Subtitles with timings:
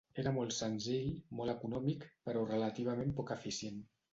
[0.21, 3.79] Era molt senzill, molt econòmic però relativament poc eficient.